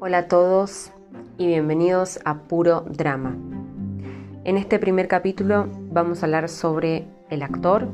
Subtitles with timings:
[0.00, 0.92] Hola a todos
[1.38, 3.36] y bienvenidos a Puro Drama.
[4.44, 7.88] En este primer capítulo vamos a hablar sobre el actor,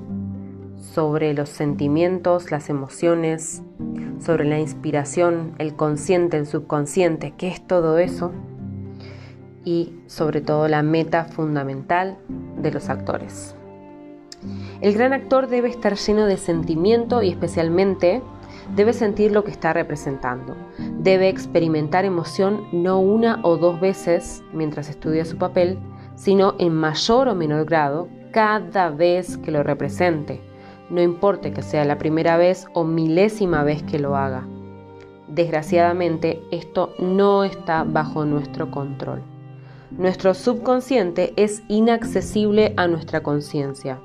[0.76, 3.62] sobre los sentimientos, las emociones,
[4.20, 8.32] sobre la inspiración, el consciente, el subconsciente, qué es todo eso
[9.64, 12.18] y sobre todo la meta fundamental
[12.58, 13.56] de los actores.
[14.82, 18.20] El gran actor debe estar lleno de sentimiento y especialmente
[18.74, 20.56] debe sentir lo que está representando.
[20.98, 25.78] Debe experimentar emoción no una o dos veces mientras estudia su papel,
[26.14, 30.40] sino en mayor o menor grado cada vez que lo represente,
[30.90, 34.46] no importe que sea la primera vez o milésima vez que lo haga.
[35.28, 39.22] Desgraciadamente, esto no está bajo nuestro control.
[39.90, 43.98] Nuestro subconsciente es inaccesible a nuestra conciencia.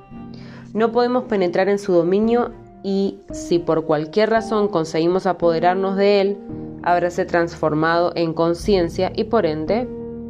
[0.73, 2.51] No podemos penetrar en su dominio
[2.83, 6.37] y si por cualquier razón conseguimos apoderarnos de él,
[6.83, 9.87] habráse transformado en conciencia y por ende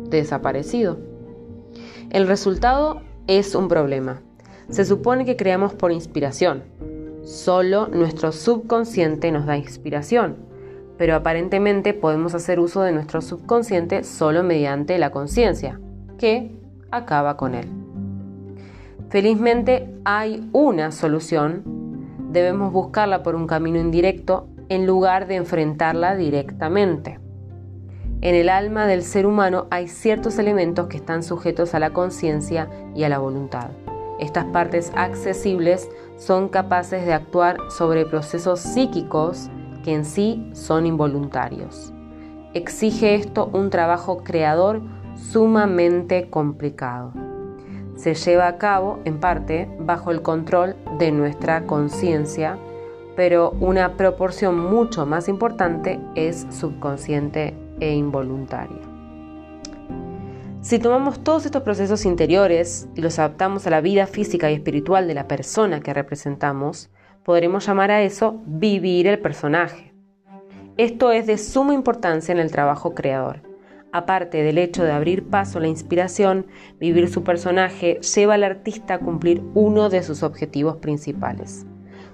[0.10, 0.98] desaparecido.
[2.10, 4.22] El resultado es un problema.
[4.70, 6.64] Se supone que creamos por inspiración.
[7.24, 10.38] Solo nuestro subconsciente nos da inspiración,
[10.98, 15.80] pero aparentemente podemos hacer uso de nuestro subconsciente solo mediante la conciencia,
[16.18, 16.56] que
[16.92, 17.68] acaba con él.
[19.10, 21.79] Felizmente hay una solución
[22.30, 27.20] debemos buscarla por un camino indirecto en lugar de enfrentarla directamente.
[28.22, 32.70] En el alma del ser humano hay ciertos elementos que están sujetos a la conciencia
[32.96, 33.70] y a la voluntad.
[34.20, 39.50] Estas partes accesibles son capaces de actuar sobre procesos psíquicos
[39.84, 41.94] que en sí son involuntarios.
[42.54, 44.82] Exige esto un trabajo creador
[45.16, 47.14] sumamente complicado
[48.00, 52.58] se lleva a cabo, en parte, bajo el control de nuestra conciencia,
[53.18, 58.80] pero una proporción mucho más importante es subconsciente e involuntaria.
[60.62, 65.06] Si tomamos todos estos procesos interiores y los adaptamos a la vida física y espiritual
[65.06, 66.90] de la persona que representamos,
[67.26, 69.94] podremos llamar a eso vivir el personaje.
[70.78, 73.49] Esto es de suma importancia en el trabajo creador
[73.92, 76.46] Aparte del hecho de abrir paso a la inspiración,
[76.80, 81.66] vivir su personaje lleva al artista a cumplir uno de sus objetivos principales.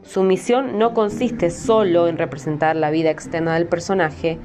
[0.02, 4.40] Su misión no consiste solo en representar la vida externa del personaje,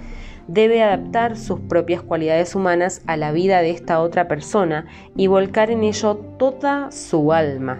[0.49, 5.71] debe adaptar sus propias cualidades humanas a la vida de esta otra persona y volcar
[5.71, 7.79] en ello toda su alma.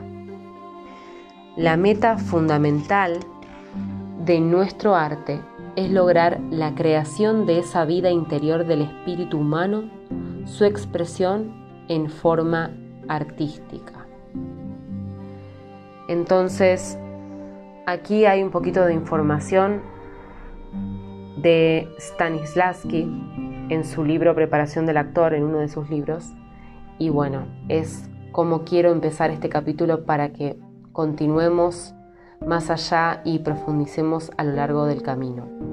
[1.57, 3.19] La meta fundamental
[4.25, 5.41] de nuestro arte
[5.81, 9.91] es lograr la creación de esa vida interior del espíritu humano,
[10.45, 12.71] su expresión en forma
[13.09, 14.07] artística.
[16.09, 16.99] Entonces,
[17.87, 19.81] aquí hay un poquito de información
[21.39, 23.03] de Stanislavski
[23.71, 26.33] en su libro Preparación del actor, en uno de sus libros.
[26.99, 30.59] Y bueno, es como quiero empezar este capítulo para que
[30.93, 31.95] continuemos
[32.47, 35.70] más allá y profundicemos a lo largo del camino.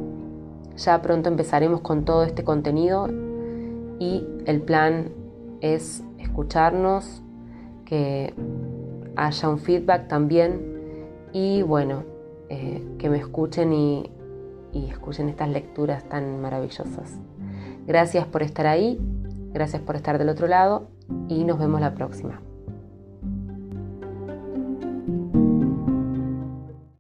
[0.77, 3.07] Ya pronto empezaremos con todo este contenido
[3.99, 5.09] y el plan
[5.61, 7.23] es escucharnos,
[7.85, 8.33] que
[9.15, 10.77] haya un feedback también
[11.33, 12.03] y bueno,
[12.49, 14.11] eh, que me escuchen y,
[14.71, 17.19] y escuchen estas lecturas tan maravillosas.
[17.87, 18.99] Gracias por estar ahí,
[19.53, 20.89] gracias por estar del otro lado
[21.27, 22.46] y nos vemos la próxima.